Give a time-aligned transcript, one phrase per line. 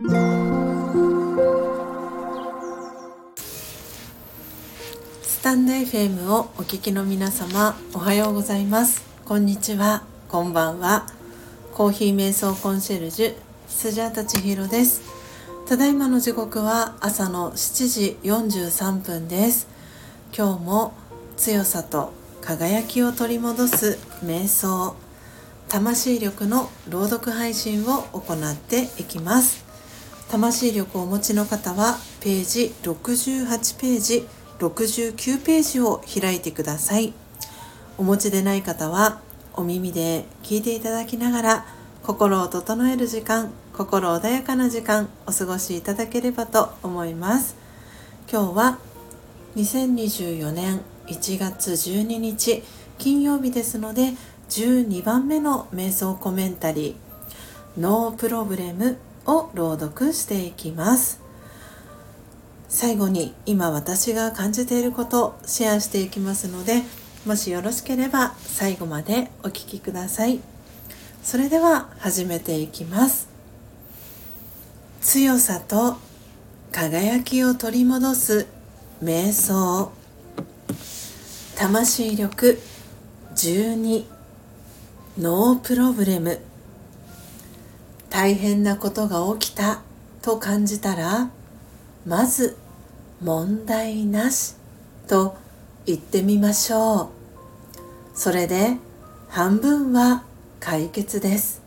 [0.00, 0.06] ス
[5.42, 9.02] タンド FM をお聞きの皆様おはようございます。
[9.24, 10.04] こんにちは。
[10.28, 11.08] こんばんは。
[11.74, 13.34] コーヒー瞑想コンシェルジュ
[13.66, 15.02] スジャータ千尋です。
[15.66, 19.66] ただいまの時刻は朝の7時43分です。
[20.32, 20.92] 今日も
[21.36, 24.94] 強さと輝きを取り戻す瞑想
[25.68, 29.67] 魂力の朗読配信を行っていきます。
[30.30, 34.26] 魂力をお持ちの方はページ68ページ
[34.58, 37.14] 69ページを開いてください。
[37.96, 39.20] お持ちでない方は
[39.54, 41.66] お耳で聞いていただきながら
[42.02, 47.56] 心を整える時間心穏やかな時間お過ごしいただければと思います。
[48.30, 48.78] 今日は
[49.56, 52.62] 2024年1月12日
[52.98, 54.12] 金曜日ですので
[54.50, 61.20] 12番目の瞑想コメンタリーノープロブレムを朗読していきます。
[62.68, 66.82] 最後に今私が感じていることをシェアしていきますので
[67.24, 70.40] もしよろしければ最後までお聴きください。
[71.22, 73.28] それでは始めていきます。
[75.00, 75.96] 強さと
[76.72, 78.46] 輝きを取り戻す
[79.02, 79.92] 瞑想。
[81.56, 82.58] 魂力
[83.34, 84.04] 12
[85.18, 86.47] ノープロブレム。
[88.10, 89.82] 大変なことが起きた
[90.22, 91.30] と感じたら
[92.06, 92.56] まず
[93.20, 94.54] 問題なし
[95.06, 95.36] と
[95.86, 97.08] 言ってみましょう。
[98.14, 98.76] それで
[99.28, 100.24] 半分は
[100.60, 101.62] 解決です。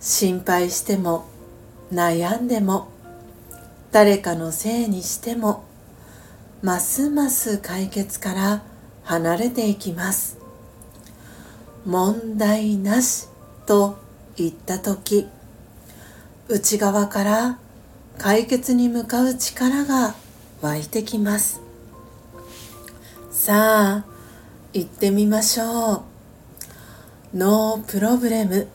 [0.00, 1.24] 心配しても
[1.92, 2.88] 悩んでも
[3.92, 5.64] 誰かのせいにしても
[6.62, 8.62] ますます解決から
[9.04, 10.38] 離れていきます。
[11.84, 13.28] 問題なし
[13.66, 13.96] と
[14.36, 15.28] 言った時
[16.48, 17.58] 内側から
[18.18, 20.14] 解決に向かう力が
[20.60, 21.60] 湧いてきます。
[23.30, 24.04] さあ
[24.72, 26.04] 行ってみましょ
[27.34, 27.36] う。
[27.36, 28.68] ノープロブレム。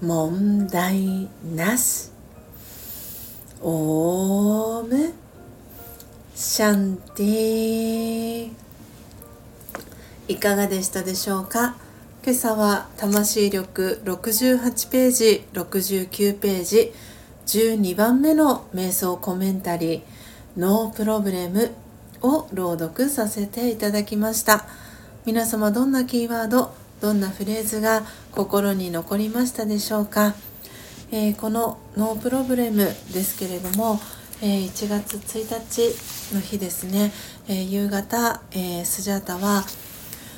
[0.00, 2.10] 問題なし。
[3.62, 5.12] オーム。
[6.34, 8.52] シャンティ
[10.26, 11.76] いかがでしたでしょうか？
[12.24, 16.90] 今朝は魂力68ページ69ページ
[17.44, 20.02] 12番目の瞑想コメンタリー
[20.56, 21.70] ノープロブレム
[22.22, 24.64] を朗読させていただきました。
[25.26, 30.34] 皆様どんなキーワードどんなフレーズが心に残りましたでしょうか、
[31.12, 34.00] えー、このノープロブレムですけれども、
[34.40, 37.12] えー、1月1日の日ですね、
[37.48, 39.64] えー、夕方、えスジャータは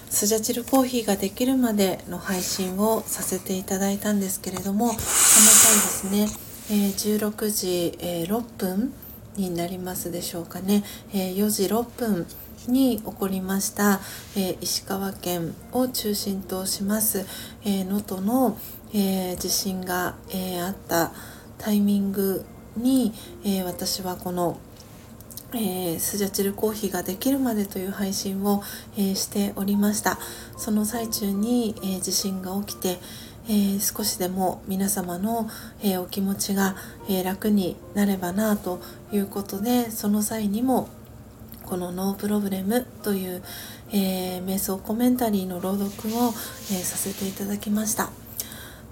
[0.09, 6.41] スジャチルコーヒーができるまでの配信をさせていただいたんですけれどもその際です
[6.71, 8.93] ね、え16時、え6分
[9.37, 12.27] になりますでしょうかね、え4時6分
[12.69, 14.01] に起こりました、
[14.37, 17.27] えー、石川県を中心とします
[17.65, 18.59] 能登、えー、の、
[18.95, 21.13] えー、地震が、えあった
[21.59, 22.45] タイミング
[22.77, 23.13] に、
[23.45, 24.59] え私はこの
[25.57, 28.63] えー、スジャチルコーヒーができるまでという配信を、
[28.97, 30.19] えー、しておりました
[30.57, 32.99] その最中に、えー、地震が起きて、
[33.49, 35.49] え少しでも皆様の、
[35.83, 36.75] えお気持ちが、
[37.09, 38.81] え楽になればなと
[39.13, 40.89] いうことでその際にも
[41.65, 43.43] この「ノープロブレム」という、
[43.93, 46.35] え、瞑想コメンタリーの朗読を、
[46.73, 48.11] え、させていただきました。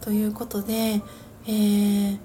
[0.01, 1.03] ということで、
[1.47, 2.19] えー、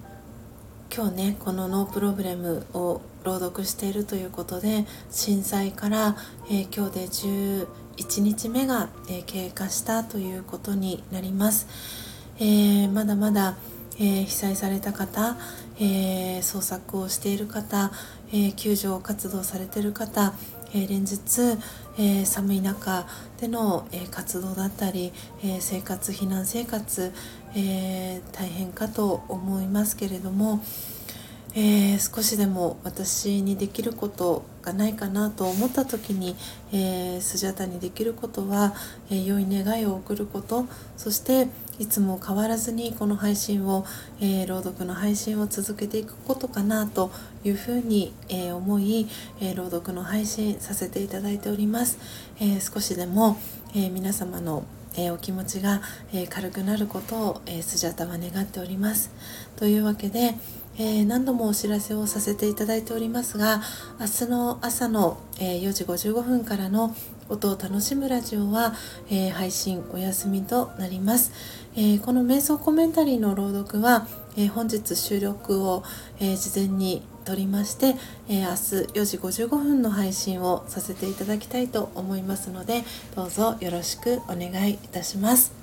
[0.95, 6.15] 今日ねこの「ノープロブレム」を朗読しているということで震災から、
[6.49, 11.67] え今日で11日目が、え経過したということになります。
[12.39, 13.55] えまだまだ
[14.01, 15.35] えー、被災された方、
[15.77, 17.91] えー、捜索をしている方、
[18.31, 20.33] えー、救助活動されている方、
[20.73, 21.57] え連日、
[21.97, 23.05] え寒い中
[23.39, 25.11] での、え活動だったり、
[25.43, 27.11] え生活避難生活、
[27.55, 30.61] え大変かと思いますけれども、
[31.55, 36.35] えー、少しでも私にできることがないかなと思った時に、
[36.71, 38.75] えー、スジャタにできることは、
[39.09, 41.47] えー、良い願いを送ることそして
[41.79, 43.85] いつも変わらずにこの配信を、
[44.21, 47.09] え朗読の配信を続けていくことかなと
[47.43, 49.07] いうふうに、え思い、
[49.41, 51.97] え朗読の配信させていただいております、
[52.39, 53.37] え少しでも、
[53.73, 54.63] え皆様の
[54.97, 55.81] えー、お気持ちが、
[56.11, 59.11] えー、軽くなることを、えー、スジャタは願っております。
[59.55, 60.35] というわけで、
[60.77, 63.61] え何度もお知らせをさせていただいておりますが
[63.99, 66.95] 明日の朝の、え4時55分からの
[67.29, 68.73] 音を楽しむラジオは、
[69.09, 71.31] え配信お休みとなります、
[71.75, 75.83] えー、この瞑想コメンタリーの朗読は、えー、本日収録を、
[76.19, 77.95] え、事前に撮りまして、
[78.27, 82.83] え明日4時55分の配信をさせていただきたいと思いますので
[83.15, 85.53] どうぞよろしくお願いいたします。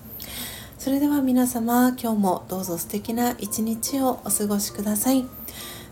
[0.79, 5.27] それでは皆様今日もどうぞ素敵な一日をお過ごしください。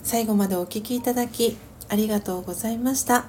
[0.05, 1.57] 最後までお聴きいただき
[1.89, 3.25] ありがとうございました。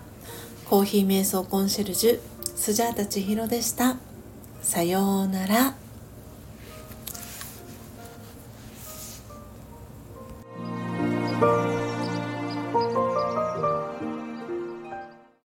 [0.70, 3.98] コーヒー瞑想コンシェルジュスジャータ千尋でした。
[4.62, 5.85] さようなら。